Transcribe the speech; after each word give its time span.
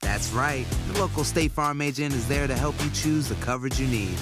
That's 0.00 0.32
right. 0.32 0.66
The 0.92 1.00
local 1.00 1.24
State 1.24 1.52
Farm 1.52 1.80
agent 1.80 2.14
is 2.14 2.28
there 2.28 2.46
to 2.46 2.54
help 2.54 2.74
you 2.84 2.90
choose 2.90 3.28
the 3.28 3.34
coverage 3.36 3.80
you 3.80 3.86
need. 3.88 4.16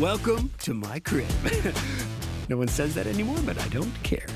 Welcome 0.00 0.50
to 0.60 0.74
my 0.74 1.00
crib. 1.00 1.28
no 2.48 2.56
one 2.56 2.68
says 2.68 2.94
that 2.94 3.06
anymore, 3.06 3.38
but 3.44 3.58
I 3.58 3.68
don't 3.68 3.94
care. 4.02 4.26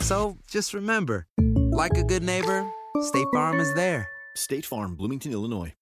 So 0.00 0.36
just 0.50 0.74
remember, 0.74 1.26
like 1.38 1.96
a 1.96 2.02
good 2.04 2.22
neighbor, 2.22 2.68
State 3.02 3.26
Farm 3.32 3.60
is 3.60 3.72
there. 3.74 4.08
State 4.36 4.66
Farm, 4.66 4.94
Bloomington, 4.94 5.32
Illinois. 5.32 5.72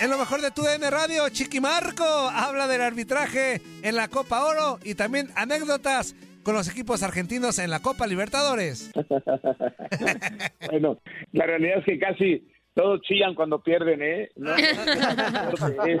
En 0.00 0.10
lo 0.10 0.16
mejor 0.16 0.40
de 0.40 0.52
tu 0.52 0.62
DN 0.62 0.88
Radio, 0.90 1.28
Chiquimarco 1.28 2.04
habla 2.04 2.68
del 2.68 2.80
arbitraje 2.82 3.60
en 3.82 3.96
la 3.96 4.06
Copa 4.06 4.44
Oro 4.44 4.78
y 4.84 4.94
también 4.94 5.28
anécdotas 5.34 6.14
con 6.48 6.54
los 6.54 6.70
equipos 6.70 7.02
argentinos 7.02 7.58
en 7.58 7.68
la 7.68 7.82
Copa 7.82 8.06
Libertadores. 8.06 8.90
bueno, 10.70 10.96
la 11.32 11.44
realidad 11.44 11.80
es 11.80 11.84
que 11.84 11.98
casi 11.98 12.48
todos 12.72 13.02
chillan 13.02 13.34
cuando 13.34 13.62
pierden, 13.62 14.00
¿eh? 14.00 14.30
No, 14.34 14.56
es, 15.86 16.00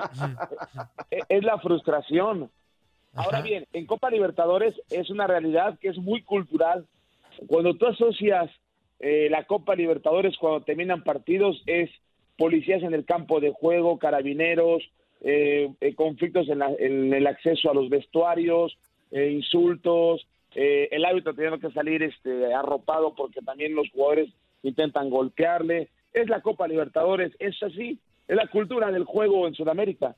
es, 1.28 1.44
la 1.44 1.58
frustración. 1.58 2.50
Ahora 3.12 3.42
bien, 3.42 3.66
en 3.74 3.84
Copa 3.84 4.08
Libertadores 4.08 4.74
es 4.88 5.10
una 5.10 5.26
realidad 5.26 5.78
que 5.80 5.88
es 5.88 5.98
muy 5.98 6.22
cultural. 6.22 6.86
Cuando 7.46 7.74
tú 7.74 7.86
asocias 7.86 8.50
eh, 9.00 9.28
la 9.30 9.44
Copa 9.44 9.74
Libertadores 9.74 10.38
cuando 10.38 10.64
terminan 10.64 11.04
partidos 11.04 11.62
es 11.66 11.90
policías 12.38 12.82
en 12.82 12.94
el 12.94 13.04
campo 13.04 13.38
de 13.40 13.52
juego, 13.52 13.98
carabineros, 13.98 14.82
eh, 15.20 15.68
eh, 15.82 15.94
conflictos 15.94 16.48
en, 16.48 16.60
la, 16.60 16.70
en, 16.78 17.12
el 17.12 17.26
acceso 17.26 17.70
a 17.70 17.74
los 17.74 17.90
vestuarios, 17.90 18.78
eh, 19.10 19.30
insultos, 19.30 20.26
eh, 20.54 20.88
el 20.90 21.04
árbitro 21.04 21.34
teniendo 21.34 21.58
que 21.58 21.72
salir 21.72 22.02
este, 22.02 22.54
arropado 22.54 23.14
porque 23.14 23.40
también 23.42 23.74
los 23.74 23.90
jugadores 23.90 24.32
intentan 24.62 25.10
golpearle. 25.10 25.90
Es 26.12 26.28
la 26.28 26.40
Copa 26.40 26.66
Libertadores, 26.66 27.32
es 27.38 27.62
así, 27.62 28.00
es 28.26 28.36
la 28.36 28.48
cultura 28.48 28.90
del 28.90 29.04
juego 29.04 29.46
en 29.46 29.54
Sudamérica. 29.54 30.16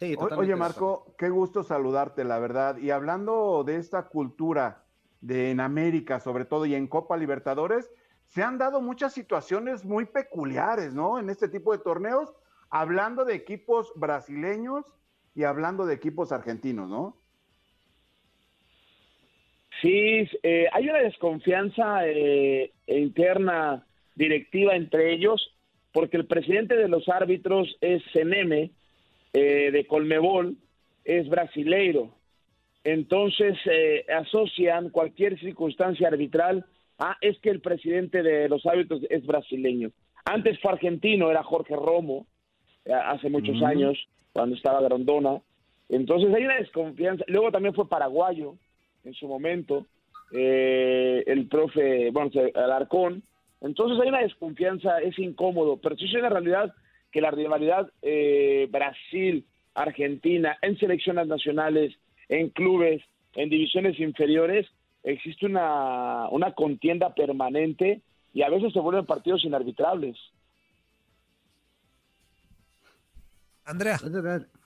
Sí, 0.00 0.16
Oye, 0.18 0.56
Marco, 0.56 1.14
qué 1.18 1.28
gusto 1.28 1.62
saludarte, 1.62 2.24
la 2.24 2.38
verdad. 2.38 2.78
Y 2.78 2.90
hablando 2.90 3.64
de 3.64 3.76
esta 3.76 4.08
cultura 4.08 4.84
de 5.20 5.50
en 5.50 5.60
América, 5.60 6.20
sobre 6.20 6.46
todo, 6.46 6.64
y 6.64 6.74
en 6.74 6.86
Copa 6.86 7.18
Libertadores, 7.18 7.90
se 8.26 8.42
han 8.42 8.56
dado 8.56 8.80
muchas 8.80 9.12
situaciones 9.12 9.84
muy 9.84 10.06
peculiares, 10.06 10.94
¿no? 10.94 11.18
En 11.18 11.28
este 11.28 11.48
tipo 11.48 11.72
de 11.72 11.82
torneos, 11.82 12.32
hablando 12.70 13.26
de 13.26 13.34
equipos 13.34 13.92
brasileños 13.94 14.86
y 15.34 15.44
hablando 15.44 15.84
de 15.84 15.94
equipos 15.94 16.32
argentinos, 16.32 16.88
¿no? 16.88 17.19
Sí, 19.80 20.28
eh, 20.42 20.66
hay 20.72 20.88
una 20.88 20.98
desconfianza 20.98 22.06
eh, 22.06 22.72
interna 22.86 23.86
directiva 24.14 24.76
entre 24.76 25.12
ellos, 25.12 25.54
porque 25.92 26.16
el 26.16 26.26
presidente 26.26 26.76
de 26.76 26.88
los 26.88 27.08
árbitros 27.08 27.76
es 27.80 28.02
Seneme, 28.12 28.70
eh, 29.32 29.70
de 29.70 29.86
Colmebol, 29.86 30.56
es 31.04 31.28
brasileiro. 31.28 32.10
Entonces 32.84 33.56
eh, 33.70 34.04
asocian 34.12 34.90
cualquier 34.90 35.38
circunstancia 35.38 36.08
arbitral 36.08 36.64
a 36.98 37.16
es 37.20 37.38
que 37.40 37.50
el 37.50 37.60
presidente 37.60 38.22
de 38.22 38.48
los 38.48 38.66
árbitros 38.66 39.02
es 39.08 39.24
brasileño. 39.26 39.90
Antes 40.24 40.58
fue 40.60 40.72
argentino, 40.72 41.30
era 41.30 41.42
Jorge 41.42 41.74
Romo, 41.76 42.26
eh, 42.84 42.92
hace 42.92 43.28
muchos 43.28 43.56
mm. 43.56 43.64
años, 43.64 44.08
cuando 44.32 44.56
estaba 44.56 44.82
Grondona. 44.82 45.40
Entonces 45.88 46.32
hay 46.34 46.44
una 46.44 46.56
desconfianza. 46.56 47.24
Luego 47.28 47.50
también 47.50 47.74
fue 47.74 47.88
paraguayo 47.88 48.54
en 49.04 49.14
su 49.14 49.28
momento, 49.28 49.86
eh, 50.32 51.22
el 51.26 51.46
profe, 51.48 52.10
bueno, 52.10 52.30
Alarcón. 52.54 53.22
Entonces 53.60 53.98
hay 54.00 54.08
una 54.08 54.22
desconfianza, 54.22 54.98
es 55.00 55.18
incómodo, 55.18 55.76
pero 55.76 55.96
sí 55.96 56.06
es 56.06 56.14
una 56.14 56.30
realidad 56.30 56.72
que 57.12 57.20
la 57.20 57.30
rivalidad 57.30 57.90
eh, 58.02 58.68
Brasil-Argentina 58.70 60.56
en 60.62 60.78
selecciones 60.78 61.26
nacionales, 61.26 61.94
en 62.28 62.50
clubes, 62.50 63.02
en 63.34 63.50
divisiones 63.50 63.98
inferiores, 63.98 64.66
existe 65.02 65.46
una, 65.46 66.28
una 66.30 66.52
contienda 66.52 67.14
permanente 67.14 68.00
y 68.32 68.42
a 68.42 68.48
veces 68.48 68.72
se 68.72 68.80
vuelven 68.80 69.06
partidos 69.06 69.44
inarbitrables. 69.44 70.16
Andrea. 73.64 74.00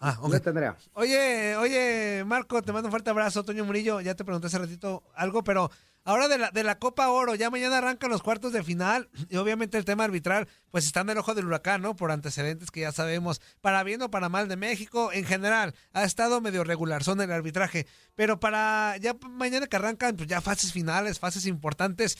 Ah, 0.00 0.18
Andrea. 0.46 0.76
Oye, 0.94 1.56
oye, 1.56 2.24
Marco, 2.26 2.62
te 2.62 2.72
mando 2.72 2.88
un 2.88 2.92
fuerte 2.92 3.10
abrazo. 3.10 3.44
Toño 3.44 3.64
Murillo, 3.64 4.00
ya 4.00 4.14
te 4.14 4.24
pregunté 4.24 4.46
hace 4.46 4.58
ratito 4.58 5.02
algo, 5.14 5.44
pero 5.44 5.70
ahora 6.04 6.28
de 6.28 6.38
la, 6.38 6.50
de 6.50 6.64
la 6.64 6.78
Copa 6.78 7.08
Oro, 7.08 7.34
ya 7.34 7.50
mañana 7.50 7.78
arrancan 7.78 8.10
los 8.10 8.22
cuartos 8.22 8.52
de 8.52 8.62
final 8.62 9.08
y 9.30 9.36
obviamente 9.36 9.78
el 9.78 9.84
tema 9.84 10.04
arbitral, 10.04 10.48
pues 10.70 10.86
está 10.86 11.00
en 11.00 11.10
el 11.10 11.18
ojo 11.18 11.34
del 11.34 11.46
huracán, 11.46 11.82
¿no? 11.82 11.96
Por 11.96 12.10
antecedentes 12.10 12.70
que 12.70 12.80
ya 12.80 12.92
sabemos, 12.92 13.40
para 13.60 13.82
bien 13.82 14.02
o 14.02 14.10
para 14.10 14.28
mal 14.28 14.48
de 14.48 14.56
México, 14.56 15.12
en 15.12 15.24
general, 15.24 15.74
ha 15.92 16.04
estado 16.04 16.40
medio 16.40 16.64
regular, 16.64 17.02
son 17.02 17.20
el 17.20 17.32
arbitraje, 17.32 17.86
pero 18.14 18.40
para 18.40 18.96
ya 18.98 19.16
mañana 19.30 19.66
que 19.66 19.76
arrancan, 19.76 20.16
pues 20.16 20.28
ya 20.28 20.40
fases 20.40 20.72
finales, 20.72 21.18
fases 21.18 21.46
importantes, 21.46 22.16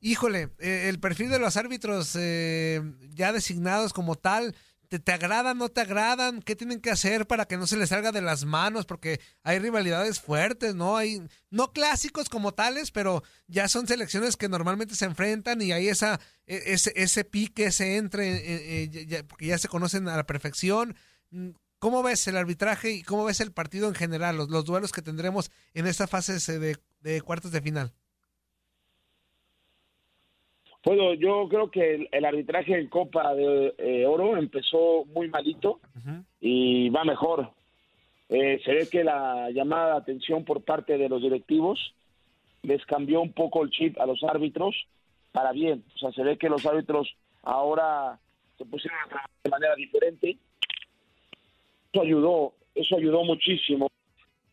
híjole, 0.00 0.50
eh, 0.58 0.88
el 0.88 0.98
perfil 0.98 1.30
de 1.30 1.38
los 1.38 1.56
árbitros 1.56 2.16
eh, 2.16 2.82
ya 3.14 3.32
designados 3.32 3.92
como 3.92 4.16
tal, 4.16 4.54
¿Te, 4.98 5.12
agradan, 5.12 5.56
no 5.56 5.68
te 5.68 5.80
agradan? 5.80 6.42
¿Qué 6.42 6.54
tienen 6.54 6.80
que 6.80 6.90
hacer 6.90 7.26
para 7.26 7.46
que 7.46 7.56
no 7.56 7.66
se 7.66 7.76
les 7.76 7.88
salga 7.88 8.12
de 8.12 8.20
las 8.20 8.44
manos? 8.44 8.84
Porque 8.84 9.20
hay 9.42 9.58
rivalidades 9.58 10.20
fuertes, 10.20 10.74
¿no? 10.74 10.96
Hay, 10.96 11.22
no 11.50 11.72
clásicos 11.72 12.28
como 12.28 12.52
tales, 12.52 12.90
pero 12.90 13.22
ya 13.46 13.68
son 13.68 13.86
selecciones 13.86 14.36
que 14.36 14.48
normalmente 14.48 14.94
se 14.94 15.06
enfrentan 15.06 15.62
y 15.62 15.72
hay 15.72 15.88
esa, 15.88 16.20
e, 16.46 16.62
ese, 16.66 16.92
ese 16.94 17.24
pique, 17.24 17.66
ese 17.66 17.96
entre, 17.96 18.36
eh, 18.36 18.90
eh, 18.92 19.24
porque 19.24 19.46
ya 19.46 19.58
se 19.58 19.68
conocen 19.68 20.08
a 20.08 20.16
la 20.16 20.26
perfección. 20.26 20.94
¿Cómo 21.78 22.02
ves 22.02 22.26
el 22.28 22.36
arbitraje 22.36 22.90
y 22.90 23.02
cómo 23.02 23.24
ves 23.24 23.40
el 23.40 23.52
partido 23.52 23.88
en 23.88 23.94
general, 23.94 24.36
los, 24.36 24.50
los 24.50 24.64
duelos 24.64 24.92
que 24.92 25.02
tendremos 25.02 25.50
en 25.72 25.86
esta 25.86 26.06
fase 26.06 26.38
de 26.58 27.20
cuartos 27.22 27.50
de 27.50 27.62
final? 27.62 27.94
Bueno, 30.84 31.14
yo 31.14 31.46
creo 31.48 31.70
que 31.70 32.08
el, 32.10 32.24
arbitraje 32.24 32.78
en 32.78 32.88
Copa 32.88 33.34
de 33.34 33.74
eh, 33.78 34.06
Oro 34.06 34.36
empezó 34.36 35.04
muy 35.06 35.28
malito 35.28 35.80
y 36.40 36.88
va 36.90 37.04
mejor. 37.04 37.50
Eh, 38.28 38.60
se 38.64 38.72
ve 38.72 38.88
que 38.90 39.04
la 39.04 39.50
llamada 39.50 39.92
de 39.92 39.98
atención 39.98 40.44
por 40.44 40.64
parte 40.64 40.98
de 40.98 41.08
los 41.08 41.22
directivos 41.22 41.94
les 42.62 42.84
cambió 42.86 43.20
un 43.20 43.32
poco 43.32 43.62
el 43.62 43.70
chip 43.70 44.00
a 44.00 44.06
los 44.06 44.24
árbitros 44.24 44.74
para 45.30 45.52
bien. 45.52 45.84
O 45.94 45.98
sea, 45.98 46.12
se 46.12 46.24
ve 46.24 46.36
que 46.36 46.48
los 46.48 46.66
árbitros 46.66 47.14
ahora 47.42 48.18
se 48.58 48.64
pusieron 48.64 48.98
a 49.04 49.08
trabajar 49.08 49.30
de 49.44 49.50
manera 49.50 49.74
diferente. 49.76 50.36
Eso 51.92 52.02
ayudó, 52.02 52.54
eso 52.74 52.96
ayudó 52.96 53.22
muchísimo. 53.22 53.88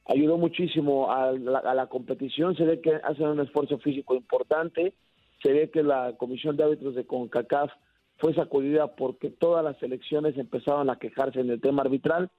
Ayudó 0.05 0.37
muchísimo 0.37 1.11
a 1.11 1.31
la, 1.31 1.59
a 1.59 1.73
la 1.73 1.87
competición. 1.87 2.55
Se 2.55 2.65
ve 2.65 2.81
que 2.81 2.93
hacen 2.93 3.27
un 3.27 3.39
esfuerzo 3.39 3.79
físico 3.79 4.13
importante. 4.13 4.93
Se 5.41 5.51
ve 5.51 5.69
que 5.69 5.83
la 5.83 6.15
comisión 6.17 6.57
de 6.57 6.63
árbitros 6.63 6.95
de 6.95 7.05
CONCACAF 7.05 7.71
fue 8.17 8.33
sacudida 8.33 8.95
porque 8.95 9.29
todas 9.29 9.63
las 9.63 9.77
selecciones 9.77 10.37
empezaron 10.37 10.89
a 10.89 10.99
quejarse 10.99 11.39
en 11.39 11.49
el 11.49 11.61
tema 11.61 11.83
arbitral 11.83 12.29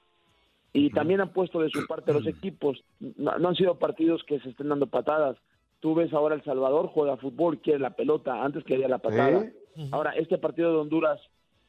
y 0.72 0.90
también 0.90 1.20
han 1.20 1.32
puesto 1.32 1.60
de 1.60 1.70
su 1.70 1.86
parte 1.86 2.12
los 2.12 2.26
equipos. 2.26 2.84
No, 3.00 3.38
no, 3.38 3.48
han 3.48 3.56
sido 3.56 3.78
partidos 3.78 4.22
que 4.24 4.38
se 4.40 4.50
estén 4.50 4.68
dando 4.68 4.86
patadas. 4.86 5.36
Tú 5.80 5.94
ves 5.94 6.12
ahora 6.12 6.34
El 6.34 6.44
Salvador 6.44 6.88
juega 6.88 7.16
fútbol, 7.16 7.60
quiere 7.60 7.80
la 7.80 7.90
pelota, 7.90 8.44
antes 8.44 8.62
quería 8.64 8.88
la 8.88 8.98
patada. 8.98 9.50
Ahora 9.90 10.10
este 10.12 10.36
partido 10.36 10.70
de 10.70 10.78
Honduras, 10.78 11.20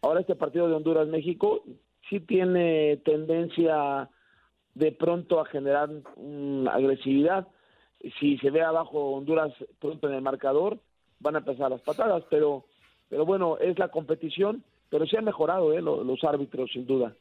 ahora 0.02 0.20
este 0.20 0.36
partido 0.36 0.68
de 0.68 0.76
Honduras 0.76 1.08
México 1.08 1.64
sí 2.10 2.20
tiene 2.20 2.98
tendencia 3.06 4.10
de 4.76 4.92
pronto 4.92 5.40
a 5.40 5.46
generar 5.46 5.90
una 6.18 6.72
agresividad. 6.72 7.48
Si 8.20 8.38
se 8.40 8.50
ve 8.50 8.62
abajo 8.62 9.14
Honduras 9.14 9.54
pronto 9.80 10.10
en 10.10 10.16
el 10.16 10.22
marcador, 10.22 10.80
van 11.22 11.36
a 11.36 11.40
empezar 11.40 11.72
las 11.72 11.82
patadas, 11.82 12.24
pero 12.30 12.66
pero 13.10 13.26
bueno, 13.26 13.58
es 13.58 13.78
la 13.78 13.90
competición, 13.90 14.64
pero 14.90 15.06
sí 15.06 15.18
han 15.18 15.26
mejorado 15.26 15.74
¿eh? 15.74 15.82
los, 15.82 16.06
los 16.06 16.24
árbitros 16.24 16.70
sin 16.72 16.88
duda. 16.88 17.14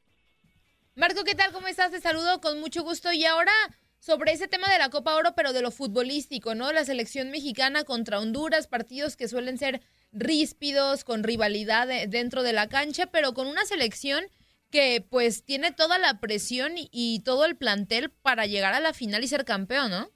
Marco, 0.94 1.24
¿qué 1.24 1.34
tal? 1.34 1.52
¿Cómo 1.52 1.66
estás? 1.66 1.90
Te 1.90 2.00
saludo 2.00 2.40
con 2.40 2.60
mucho 2.60 2.84
gusto. 2.84 3.12
Y 3.12 3.24
ahora 3.24 3.52
sobre 3.98 4.32
ese 4.32 4.46
tema 4.46 4.68
de 4.68 4.78
la 4.78 4.88
Copa 4.88 5.16
Oro, 5.16 5.34
pero 5.34 5.52
de 5.52 5.62
lo 5.62 5.72
futbolístico, 5.72 6.54
¿no? 6.54 6.72
La 6.72 6.84
selección 6.84 7.30
mexicana 7.30 7.82
contra 7.82 8.20
Honduras, 8.20 8.68
partidos 8.68 9.16
que 9.16 9.26
suelen 9.26 9.58
ser 9.58 9.82
ríspidos, 10.12 11.02
con 11.04 11.24
rivalidad 11.24 11.88
dentro 12.08 12.42
de 12.42 12.52
la 12.52 12.68
cancha, 12.68 13.06
pero 13.06 13.34
con 13.34 13.48
una 13.48 13.64
selección 13.64 14.24
que 14.70 15.04
pues 15.08 15.44
tiene 15.44 15.72
toda 15.72 15.98
la 15.98 16.20
presión 16.20 16.72
y 16.76 17.20
todo 17.24 17.44
el 17.44 17.56
plantel 17.56 18.10
para 18.10 18.46
llegar 18.46 18.74
a 18.74 18.80
la 18.80 18.94
final 18.94 19.24
y 19.24 19.28
ser 19.28 19.44
campeón, 19.44 19.90
¿no? 19.90 20.08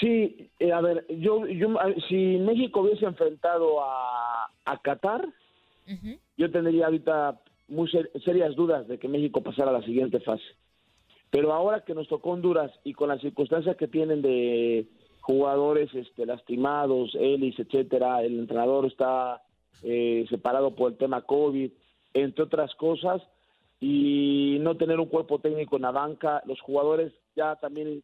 Sí, 0.00 0.50
eh, 0.58 0.72
a 0.72 0.80
ver, 0.80 1.04
yo, 1.08 1.46
yo, 1.46 1.68
si 2.08 2.38
México 2.38 2.80
hubiese 2.80 3.04
enfrentado 3.04 3.84
a, 3.84 4.48
a 4.64 4.78
Qatar, 4.82 5.26
uh 5.26 5.90
-huh. 5.90 6.18
yo 6.38 6.50
tendría 6.50 6.86
ahorita 6.86 7.38
muy 7.68 7.88
ser, 7.90 8.10
serias 8.24 8.56
dudas 8.56 8.88
de 8.88 8.98
que 8.98 9.08
México 9.08 9.42
pasara 9.42 9.70
a 9.70 9.78
la 9.78 9.82
siguiente 9.82 10.20
fase. 10.20 10.44
Pero 11.30 11.52
ahora 11.52 11.84
que 11.84 11.94
nos 11.94 12.08
tocó 12.08 12.30
Honduras 12.30 12.72
y 12.82 12.92
con 12.94 13.08
las 13.08 13.20
circunstancias 13.20 13.76
que 13.76 13.88
tienen 13.88 14.22
de 14.22 14.86
jugadores 15.20 15.94
este, 15.94 16.26
lastimados, 16.26 17.14
Ellis, 17.14 17.58
etcétera, 17.58 18.22
el 18.22 18.38
entrenador 18.38 18.86
está 18.86 19.42
eh, 19.82 20.26
separado 20.28 20.74
por 20.74 20.92
el 20.92 20.98
tema 20.98 21.22
COVID, 21.22 21.70
entre 22.14 22.44
otras 22.44 22.74
cosas, 22.74 23.22
y 23.80 24.58
no 24.60 24.76
tener 24.76 25.00
un 25.00 25.06
cuerpo 25.06 25.38
técnico 25.38 25.76
en 25.76 25.82
la 25.82 25.90
banca, 25.90 26.42
los 26.44 26.60
jugadores 26.60 27.12
ya 27.34 27.56
también 27.56 28.02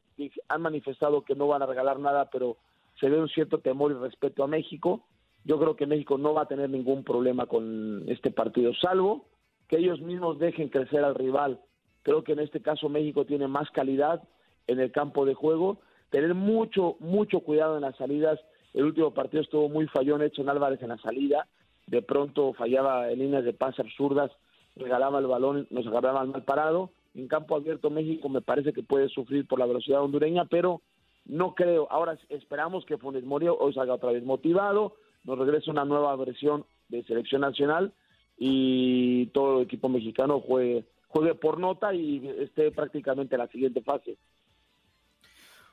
han 0.49 0.63
manifestado 0.63 1.23
que 1.23 1.35
no 1.35 1.47
van 1.47 1.63
a 1.63 1.67
regalar 1.67 1.99
nada, 1.99 2.31
pero 2.31 2.57
se 2.99 3.11
ve 3.11 3.21
un 3.21 3.29
cierto 3.29 3.59
temor 3.59 3.93
y 3.93 3.95
respeto 3.95 4.43
a 4.43 4.47
México. 4.47 5.05
Yo 5.45 5.59
creo 5.59 5.77
que 5.77 5.87
México 5.87 6.17
no 6.17 6.33
va 6.33 6.43
a 6.43 6.49
tener 6.49 6.71
ningún 6.71 7.05
problema 7.05 7.47
con 7.47 8.05
este 8.09 8.31
partido, 8.31 8.73
salvo 8.75 9.27
que 9.69 9.79
ellos 9.79 10.01
mismos 10.01 10.39
dejen 10.39 10.69
crecer 10.69 11.05
al 11.05 11.15
rival. 11.15 11.61
Creo 12.03 12.23
que 12.25 12.33
en 12.33 12.39
este 12.39 12.63
caso 12.63 12.89
México 12.89 13.25
tiene 13.27 13.49
más 13.49 13.71
calidad 13.71 14.23
en 14.67 14.81
el 14.81 14.93
campo 14.93 15.27
de 15.27 15.35
juego, 15.35 15.79
tener 16.11 16.35
mucho, 16.35 16.97
mucho 17.01 17.41
cuidado 17.41 17.77
en 17.77 17.83
las 17.83 17.97
salidas. 17.97 18.41
El 18.75 18.85
último 18.85 19.13
partido 19.13 19.43
estuvo 19.43 19.69
muy 19.69 19.87
fallón 19.89 20.23
Edson 20.23 20.49
Álvarez 20.49 20.81
en 20.83 20.91
la 20.91 20.99
salida, 20.99 21.47
de 21.87 22.03
pronto 22.03 22.53
fallaba 22.53 23.11
en 23.11 23.19
líneas 23.19 23.45
de 23.45 23.53
pase 23.53 23.83
absurdas, 23.83 24.31
regalaba 24.77 25.19
el 25.19 25.27
balón, 25.27 25.67
nos 25.71 25.87
agarraba 25.87 26.25
mal 26.25 26.45
parado 26.45 26.91
en 27.17 27.29
campo 27.29 27.57
abierto 27.57 27.89
México 27.91 28.29
me 28.29 28.43
parece 28.43 28.73
que 28.73 28.83
puede 28.83 29.09
sufrir 29.09 29.47
por 29.47 29.59
la 29.59 29.67
velocidad 29.67 30.03
hondureña, 30.03 30.45
pero 30.45 30.83
no 31.25 31.55
creo. 31.55 31.89
Ahora 31.91 32.19
esperamos 32.29 32.85
que 32.85 32.99
Funes 32.99 33.25
Mori 33.25 33.49
hoy 33.49 33.73
salga 33.73 33.95
otra 33.95 34.13
vez 34.13 34.23
motivado, 34.23 34.97
nos 35.25 35.39
regrese 35.39 35.71
una 35.71 35.85
nueva 35.85 36.15
versión 36.17 36.67
de 36.89 37.03
selección 37.05 37.41
nacional 37.41 37.95
y 38.39 39.27
todo 39.29 39.59
el 39.59 39.65
equipo 39.65 39.89
mexicano 39.89 40.41
juegue, 40.41 40.85
juegue 41.09 41.35
por 41.35 41.59
nota 41.59 41.95
y 41.95 42.27
esté 42.39 42.71
prácticamente 42.71 43.35
en 43.35 43.41
la 43.41 43.49
siguiente 43.49 43.81
fase. 43.81 44.19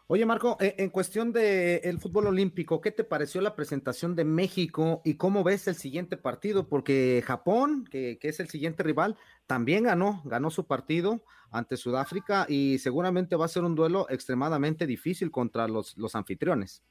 Oye, 0.08 0.26
Marco, 0.26 0.58
eh, 0.60 0.76
en 0.80 0.90
cuestión 0.90 1.32
del 1.32 1.80
el 1.84 2.00
fútbol 2.00 2.28
olímpico, 2.28 2.82
¿qué 2.82 2.92
te 2.92 3.06
pareció 3.06 3.40
la 3.40 3.56
presentación 3.56 4.16
de 4.16 4.26
México 4.26 5.02
y 5.06 5.16
cómo 5.16 5.44
ves 5.44 5.68
el 5.68 5.76
siguiente 5.76 6.18
partido? 6.18 6.68
Porque 6.68 7.24
Japón, 7.26 7.86
que, 7.90 8.20
que, 8.20 8.28
es 8.28 8.40
el 8.42 8.50
siguiente 8.50 8.84
rival, 8.84 9.16
también 9.48 9.86
ganó, 9.86 10.22
ganó 10.26 10.50
su 10.50 10.68
partido 10.68 11.22
ante 11.52 11.78
Sudáfrica 11.78 12.46
y 12.50 12.80
seguramente 12.80 13.36
va 13.38 13.46
a 13.46 13.50
ser 13.50 13.64
un 13.64 13.76
duelo 13.76 14.08
extremadamente 14.10 14.86
difícil 14.86 15.32
contra 15.32 15.68
los, 15.68 15.98
los 15.98 16.16
anfitriones. 16.16 16.84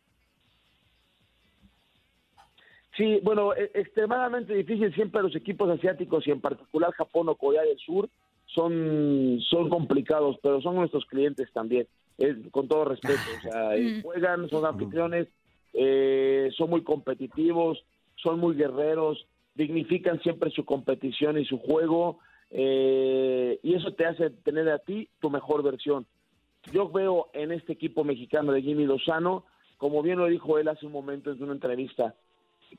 Sí, 2.97 3.21
bueno, 3.23 3.55
e, 3.55 3.71
extremadamente 3.75 4.55
difícil 4.55 4.95
siempre 4.95 5.23
los 5.23 5.35
equipos 5.35 5.69
asiáticos 5.71 6.27
y 6.27 6.31
en 6.31 6.41
particular 6.41 6.93
Japón 6.93 7.29
o 7.29 7.37
Corea 7.37 7.63
del 7.63 7.79
Sur 7.79 8.09
son, 8.47 9.41
son 9.49 9.69
complicados, 9.69 10.39
pero 10.43 10.61
son 10.61 10.77
nuestros 10.77 11.05
clientes 11.07 11.51
también, 11.53 11.87
es, 12.19 12.37
con 12.51 12.69
todo 12.69 12.85
respeto. 12.85 13.21
O 13.39 13.43
sea, 13.43 13.71
juegan, 14.03 14.49
son 14.49 14.67
anfitriones, 14.67 15.29
eh, 15.73 16.51
son 16.57 16.71
muy 16.71 16.83
competitivos, 16.83 17.83
son 18.17 18.39
muy 18.39 18.55
guerreros, 18.55 19.27
dignifican 19.55 20.21
siempre 20.21 20.51
su 20.51 20.65
competición 20.65 21.39
y 21.39 21.45
su 21.45 21.59
juego, 21.59 22.19
eh, 22.51 23.59
y 23.63 23.75
eso 23.75 23.93
te 23.95 24.07
hace 24.07 24.31
tener 24.31 24.69
a 24.69 24.79
ti 24.79 25.09
tu 25.21 25.31
mejor 25.31 25.63
versión. 25.63 26.07
Yo 26.73 26.89
veo 26.91 27.29
en 27.33 27.53
este 27.53 27.73
equipo 27.73 28.05
mexicano 28.05 28.53
de 28.53 28.63
Jimmy 28.63 28.85
Lozano, 28.85 29.45
como 29.79 30.03
bien 30.03 30.19
lo 30.19 30.27
dijo 30.27 30.59
él 30.59 30.69
hace 30.69 30.87
un 30.87 30.93
momento 30.93 31.33
en 31.33 31.43
una 31.43 31.53
entrevista, 31.53 32.15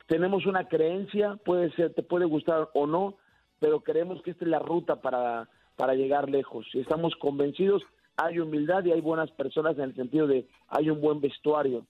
tenemos 0.07 0.45
una 0.45 0.67
creencia, 0.67 1.37
puede 1.43 1.71
ser, 1.71 1.93
te 1.93 2.01
puede 2.01 2.25
gustar 2.25 2.69
o 2.73 2.87
no, 2.87 3.15
pero 3.59 3.81
creemos 3.81 4.21
que 4.23 4.31
esta 4.31 4.45
es 4.45 4.49
la 4.49 4.59
ruta 4.59 5.01
para 5.01 5.47
para 5.75 5.95
llegar 5.95 6.29
lejos. 6.29 6.65
Si 6.71 6.79
estamos 6.79 7.15
convencidos, 7.15 7.83
hay 8.17 8.39
humildad 8.39 8.85
y 8.85 8.91
hay 8.91 9.01
buenas 9.01 9.31
personas 9.31 9.77
en 9.77 9.85
el 9.85 9.95
sentido 9.95 10.27
de 10.27 10.47
hay 10.67 10.89
un 10.89 11.01
buen 11.01 11.19
vestuario. 11.19 11.85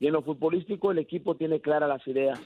Y 0.00 0.06
en 0.06 0.12
lo 0.12 0.22
futbolístico 0.22 0.90
el 0.90 0.98
equipo 0.98 1.34
tiene 1.34 1.60
claras 1.60 1.88
las 1.88 2.06
ideas. 2.06 2.40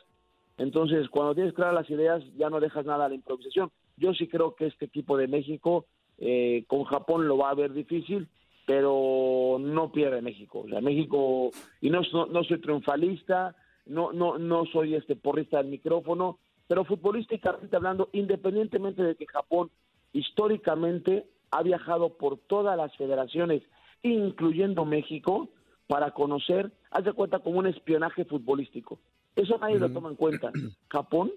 Entonces, 0.59 1.09
cuando 1.09 1.35
tienes 1.35 1.55
claras 1.55 1.75
las 1.75 1.91
ideas, 1.91 2.23
ya 2.37 2.51
no 2.51 2.61
dejas 2.61 2.85
nada 2.85 3.07
a 3.07 3.09
la 3.09 3.15
improvisación. 3.15 3.71
Yo 3.97 4.15
sí 4.15 4.29
creo 4.29 4.55
que 4.55 4.67
este 4.67 4.87
equipo 4.87 5.17
de 5.17 5.29
México 5.29 5.87
eh, 6.19 6.65
con 6.67 6.85
Japón 6.85 7.27
lo 7.27 7.39
va 7.39 7.51
a 7.51 7.55
ver 7.55 7.73
difícil, 7.73 8.29
pero 8.67 9.57
no 9.59 9.93
pierde 9.93 10.23
México. 10.23 10.61
O 10.61 10.69
sea, 10.69 10.81
México, 10.81 11.51
y 11.81 11.91
no, 11.91 12.03
no, 12.13 12.27
no 12.27 12.45
soy 12.45 12.61
triunfalista, 12.61 13.57
no, 13.87 14.13
no, 14.13 14.39
no 14.39 14.65
soy 14.67 14.95
este 14.95 15.17
porrista 15.17 15.59
del 15.59 15.67
micrófono, 15.67 16.39
pero 16.69 16.85
futbolísticamente 16.85 17.75
hablando, 17.75 18.09
independientemente 18.13 19.03
de 19.03 19.15
que 19.17 19.27
Japón 19.27 19.71
históricamente 20.13 21.27
ha 21.53 21.63
viajado 21.63 22.17
por 22.17 22.39
todas 22.39 22.77
las 22.77 22.97
federaciones, 22.97 23.63
incluyendo 24.03 24.85
México, 24.85 25.51
para 25.87 26.11
conocer, 26.13 26.73
haz 26.91 27.05
de 27.05 27.13
cuenta 27.13 27.39
como 27.39 27.59
un 27.59 27.67
espionaje 27.67 28.25
futbolístico. 28.25 28.99
Eso 29.37 29.59
nadie 29.59 29.79
lo 29.79 29.93
toma 29.93 30.09
en 30.09 30.17
cuenta. 30.17 30.51
Japón, 30.89 31.31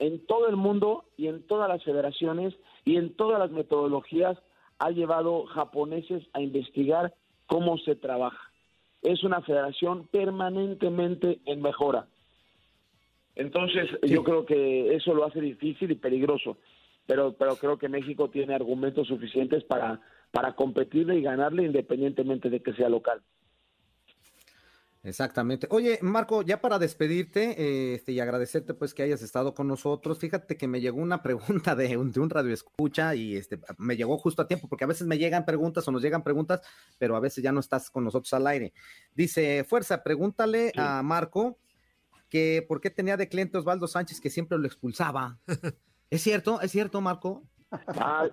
en 0.00 0.26
todo 0.26 0.48
el 0.48 0.56
mundo 0.56 1.04
y 1.16 1.28
en 1.28 1.46
todas 1.46 1.68
las 1.68 1.82
federaciones 1.84 2.54
y 2.84 2.96
en 2.96 3.14
todas 3.14 3.38
las 3.38 3.52
metodologías, 3.52 4.36
ha 4.80 4.90
llevado 4.90 5.46
japoneses 5.46 6.24
a 6.32 6.40
investigar 6.40 7.14
cómo 7.46 7.78
se 7.78 7.94
trabaja. 7.94 8.50
Es 9.02 9.22
una 9.22 9.40
federación 9.42 10.08
permanentemente 10.08 11.40
en 11.46 11.62
mejora. 11.62 12.06
Entonces, 13.36 13.88
yo 14.02 14.24
creo 14.24 14.44
que 14.44 14.96
eso 14.96 15.14
lo 15.14 15.24
hace 15.24 15.40
difícil 15.40 15.92
y 15.92 15.94
peligroso 15.94 16.56
pero, 17.08 17.32
pero 17.32 17.56
creo 17.56 17.78
que 17.78 17.88
México 17.88 18.28
tiene 18.28 18.54
argumentos 18.54 19.08
suficientes 19.08 19.64
para, 19.64 19.98
para 20.30 20.54
competirle 20.54 21.16
y 21.16 21.22
ganarle 21.22 21.64
independientemente 21.64 22.50
de 22.50 22.62
que 22.62 22.74
sea 22.74 22.90
local. 22.90 23.22
Exactamente. 25.02 25.66
Oye, 25.70 25.98
Marco, 26.02 26.42
ya 26.42 26.60
para 26.60 26.78
despedirte 26.78 27.62
eh, 27.62 27.94
este, 27.94 28.12
y 28.12 28.20
agradecerte 28.20 28.74
pues 28.74 28.92
que 28.92 29.04
hayas 29.04 29.22
estado 29.22 29.54
con 29.54 29.66
nosotros, 29.68 30.18
fíjate 30.18 30.58
que 30.58 30.68
me 30.68 30.82
llegó 30.82 31.00
una 31.00 31.22
pregunta 31.22 31.74
de 31.74 31.96
un, 31.96 32.12
de 32.12 32.20
un 32.20 32.28
radio 32.28 32.52
escucha 32.52 33.14
y 33.14 33.36
este, 33.36 33.58
me 33.78 33.96
llegó 33.96 34.18
justo 34.18 34.42
a 34.42 34.46
tiempo, 34.46 34.68
porque 34.68 34.84
a 34.84 34.88
veces 34.88 35.06
me 35.06 35.16
llegan 35.16 35.46
preguntas 35.46 35.88
o 35.88 35.92
nos 35.92 36.02
llegan 36.02 36.22
preguntas, 36.22 36.60
pero 36.98 37.16
a 37.16 37.20
veces 37.20 37.42
ya 37.42 37.52
no 37.52 37.60
estás 37.60 37.88
con 37.88 38.04
nosotros 38.04 38.34
al 38.34 38.46
aire. 38.48 38.74
Dice, 39.14 39.64
Fuerza, 39.64 40.02
pregúntale 40.02 40.72
sí. 40.74 40.74
a 40.76 41.02
Marco 41.02 41.58
que 42.28 42.62
por 42.68 42.82
qué 42.82 42.90
tenía 42.90 43.16
de 43.16 43.30
cliente 43.30 43.56
Osvaldo 43.56 43.88
Sánchez 43.88 44.20
que 44.20 44.28
siempre 44.28 44.58
lo 44.58 44.66
expulsaba. 44.66 45.38
¿Es 46.10 46.22
cierto? 46.22 46.60
¿Es 46.60 46.70
cierto, 46.70 47.00
Marco? 47.00 47.42
Ah, 47.70 48.28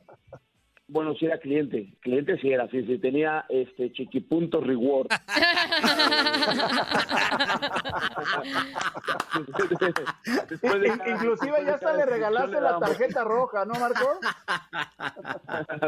Bueno, 0.88 1.16
sí 1.16 1.26
era 1.26 1.40
cliente, 1.40 1.98
cliente 2.00 2.38
sí 2.40 2.52
era, 2.52 2.70
sí, 2.70 2.86
sí, 2.86 3.00
tenía 3.00 3.44
este 3.50 3.92
chiquipunto 3.92 4.62
reward. 4.62 5.08
Inclusive 11.08 11.66
ya 11.66 11.74
hasta 11.74 11.98
le 11.98 12.06
regalaste 12.06 12.62
la 12.62 12.78
tarjeta 12.78 13.24
roja, 13.24 13.66
¿no, 13.66 13.74
Marco? 13.74 14.20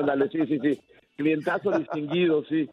Dale, 0.04 0.30
sí, 0.30 0.48
sí, 0.48 0.58
sí, 0.60 0.82
clientazo 1.16 1.78
distinguido, 1.78 2.44
sí. 2.46 2.68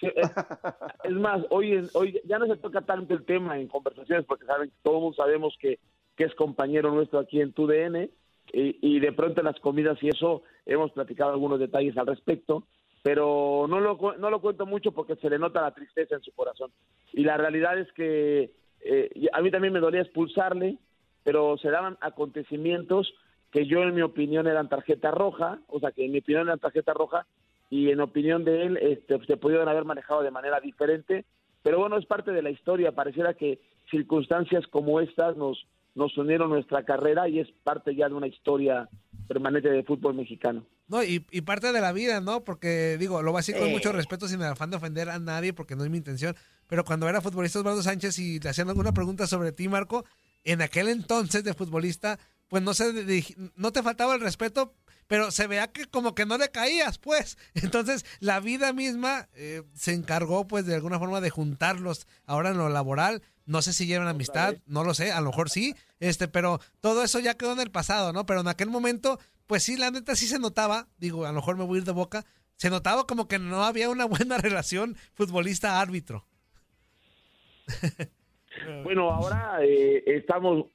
es, 0.00 1.12
más, 1.12 1.42
hoy, 1.50 1.86
hoy 1.92 2.18
ya 2.24 2.38
no 2.38 2.46
se 2.46 2.56
toca 2.56 2.80
tanto 2.80 3.12
el 3.12 3.26
tema 3.26 3.58
en 3.58 3.68
conversaciones 3.68 4.24
porque 4.24 4.46
saben, 4.46 4.72
todos 4.82 5.14
sabemos 5.16 5.54
que, 5.60 5.78
que 6.16 6.24
es 6.24 6.34
compañero 6.34 6.90
nuestro 6.90 7.18
aquí 7.18 7.42
en 7.42 7.52
TUDN 7.52 8.08
y, 8.52 9.00
de 9.00 9.12
pronto 9.12 9.42
las 9.42 9.58
comidas 9.60 9.98
y 10.02 10.08
eso 10.08 10.42
hemos 10.64 10.92
platicado 10.92 11.32
algunos 11.32 11.58
detalles 11.58 11.96
al 11.96 12.06
respecto, 12.06 12.64
pero 13.02 13.66
no 13.68 13.80
lo, 13.80 13.98
no 14.18 14.30
lo 14.30 14.40
cuento 14.40 14.66
mucho 14.66 14.92
porque 14.92 15.16
se 15.16 15.30
le 15.30 15.38
nota 15.38 15.60
la 15.62 15.74
tristeza 15.74 16.14
en 16.14 16.22
su 16.22 16.32
corazón. 16.32 16.70
Y 17.12 17.24
la 17.24 17.36
realidad 17.36 17.78
es 17.78 17.92
que 17.92 18.52
eh, 18.80 19.28
a 19.32 19.40
mí 19.40 19.50
también 19.50 19.72
me 19.72 19.80
dolía 19.80 20.02
expulsarle, 20.02 20.78
pero 21.22 21.58
se 21.58 21.70
daban 21.70 21.98
acontecimientos 22.00 23.12
que 23.50 23.66
yo 23.66 23.82
en 23.82 23.94
mi 23.94 24.02
opinión 24.02 24.46
eran 24.46 24.68
tarjeta 24.68 25.10
roja, 25.10 25.60
o 25.68 25.80
sea 25.80 25.90
que 25.92 26.04
en 26.04 26.12
mi 26.12 26.18
opinión 26.18 26.46
eran 26.46 26.58
tarjeta 26.58 26.92
roja 26.94 27.26
y 27.70 27.90
en 27.90 28.00
opinión 28.00 28.44
de 28.44 28.62
él 28.62 28.76
este, 28.76 29.24
se 29.24 29.36
pudieron 29.36 29.68
haber 29.68 29.84
manejado 29.84 30.22
de 30.22 30.30
manera 30.30 30.60
diferente, 30.60 31.24
pero 31.62 31.78
bueno, 31.78 31.96
es 31.96 32.06
parte 32.06 32.32
de 32.32 32.42
la 32.42 32.50
historia, 32.50 32.92
pareciera 32.92 33.34
que 33.34 33.60
circunstancias 33.90 34.66
como 34.68 35.00
estas 35.00 35.36
nos, 35.36 35.66
nos 35.96 36.16
unieron 36.16 36.50
nuestra 36.50 36.84
carrera 36.84 37.28
y 37.28 37.40
es 37.40 37.48
parte 37.64 37.96
ya 37.96 38.08
de 38.08 38.14
una 38.14 38.28
historia 38.28 38.88
permanente 39.26 39.68
de 39.70 39.82
fútbol 39.82 40.14
mexicano. 40.14 40.64
No, 40.88 41.02
y, 41.02 41.18
parte 41.40 41.72
de 41.72 41.80
la 41.80 41.92
vida, 41.92 42.20
¿no? 42.20 42.44
Porque 42.44 42.96
digo, 42.98 43.20
lo 43.22 43.34
decir 43.34 43.56
con 43.56 43.72
mucho 43.72 43.90
respeto 43.90 44.28
sin 44.28 44.40
afán 44.42 44.70
de 44.70 44.76
ofender 44.76 45.08
a 45.08 45.18
nadie 45.18 45.52
porque 45.52 45.74
no 45.74 45.82
es 45.82 45.90
mi 45.90 45.96
intención, 45.96 46.36
pero 46.68 46.84
cuando 46.84 47.08
era 47.08 47.20
futbolista 47.20 47.58
Osvaldo 47.58 47.82
Sánchez 47.82 48.18
y 48.20 48.38
le 48.38 48.50
hacían 48.50 48.68
alguna 48.68 48.92
pregunta 48.92 49.26
sobre 49.26 49.50
ti, 49.50 49.68
Marco, 49.68 50.04
en 50.44 50.62
aquel 50.62 50.88
entonces 50.88 51.42
de 51.42 51.54
futbolista, 51.54 52.20
pues 52.48 52.62
no, 52.62 52.72
se, 52.74 52.84
no 53.56 53.72
te 53.72 53.82
faltaba 53.82 54.14
el 54.14 54.20
respeto, 54.20 54.74
pero 55.06 55.30
se 55.30 55.46
vea 55.46 55.68
que 55.68 55.86
como 55.86 56.14
que 56.14 56.26
no 56.26 56.38
le 56.38 56.50
caías, 56.50 56.98
pues. 56.98 57.38
Entonces, 57.54 58.04
la 58.20 58.40
vida 58.40 58.72
misma 58.72 59.28
eh, 59.34 59.62
se 59.74 59.92
encargó, 59.92 60.46
pues, 60.46 60.66
de 60.66 60.74
alguna 60.74 60.98
forma 60.98 61.20
de 61.20 61.30
juntarlos 61.30 62.06
ahora 62.24 62.50
en 62.50 62.58
lo 62.58 62.68
laboral. 62.68 63.22
No 63.44 63.62
sé 63.62 63.72
si 63.72 63.86
llevan 63.86 64.08
amistad, 64.08 64.56
no 64.66 64.82
lo 64.82 64.92
sé, 64.92 65.12
a 65.12 65.20
lo 65.20 65.30
mejor 65.30 65.50
sí, 65.50 65.76
este, 66.00 66.26
pero 66.26 66.60
todo 66.80 67.04
eso 67.04 67.20
ya 67.20 67.34
quedó 67.34 67.52
en 67.52 67.60
el 67.60 67.70
pasado, 67.70 68.12
¿no? 68.12 68.26
Pero 68.26 68.40
en 68.40 68.48
aquel 68.48 68.68
momento, 68.68 69.20
pues 69.46 69.62
sí, 69.62 69.76
la 69.76 69.92
neta 69.92 70.16
sí 70.16 70.26
se 70.26 70.40
notaba, 70.40 70.88
digo, 70.98 71.26
a 71.26 71.28
lo 71.28 71.36
mejor 71.36 71.56
me 71.56 71.62
voy 71.62 71.76
a 71.76 71.80
ir 71.82 71.84
de 71.84 71.92
boca, 71.92 72.24
se 72.56 72.70
notaba 72.70 73.06
como 73.06 73.28
que 73.28 73.38
no 73.38 73.64
había 73.64 73.88
una 73.88 74.04
buena 74.04 74.38
relación 74.38 74.96
futbolista-árbitro. 75.14 76.26
bueno, 78.82 79.12
ahora 79.12 79.58
eh, 79.62 80.02
estamos 80.06 80.66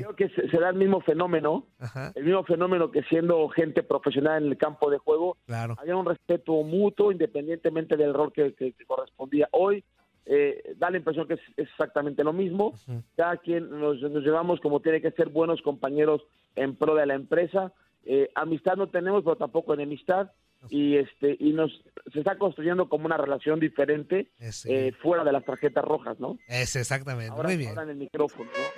Creo 0.00 0.16
que 0.16 0.28
se, 0.28 0.58
da 0.58 0.70
el 0.70 0.76
mismo 0.76 1.00
fenómeno, 1.00 1.66
el 2.14 2.24
mismo 2.24 2.44
fenómeno 2.44 2.90
que 2.90 3.02
siendo 3.04 3.48
gente 3.48 3.82
profesional 3.82 4.42
en 4.42 4.50
el 4.50 4.58
campo 4.58 4.90
de 4.90 4.98
juego, 4.98 5.36
había 5.48 5.96
un 5.96 6.06
respeto 6.06 6.52
mutuo 6.62 7.12
independientemente 7.12 7.96
del 7.96 8.14
rol 8.14 8.32
que, 8.32 8.54
correspondía. 8.86 9.48
Hoy 9.52 9.84
eh, 10.26 10.74
da 10.76 10.90
la 10.90 10.98
impresión 10.98 11.26
que 11.26 11.34
es, 11.34 11.40
exactamente 11.56 12.24
lo 12.24 12.32
mismo. 12.32 12.74
Cada 13.16 13.36
quien 13.38 13.70
nos, 13.70 14.00
llevamos 14.00 14.60
como 14.60 14.80
tiene 14.80 15.00
que 15.00 15.10
ser 15.12 15.28
buenos 15.28 15.62
compañeros 15.62 16.22
en 16.56 16.76
pro 16.76 16.94
de 16.94 17.06
la 17.06 17.14
empresa. 17.14 17.72
Eh, 18.04 18.30
amistad 18.34 18.76
no 18.76 18.88
tenemos, 18.88 19.22
pero 19.24 19.36
tampoco 19.36 19.74
enemistad. 19.74 20.30
Y 20.70 20.96
este 20.96 21.36
y 21.38 21.52
nos 21.52 21.70
se 22.12 22.18
está 22.18 22.36
construyendo 22.36 22.88
como 22.88 23.06
una 23.06 23.16
relación 23.16 23.60
diferente 23.60 24.32
eh, 24.64 24.92
fuera 25.00 25.22
de 25.22 25.30
las 25.30 25.44
tarjetas 25.44 25.84
rojas, 25.84 26.18
¿no? 26.18 26.36
Es 26.48 26.74
exactamente. 26.74 27.30
Muy 27.40 27.56
bien. 27.56 27.70
Ahora 27.70 27.84
en 27.84 27.90
el 27.90 27.96
micrófono, 27.96 28.50
¿no? 28.50 28.77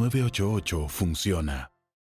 988 0.09 0.87
funciona. 0.87 1.71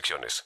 restricciones. 0.00 0.44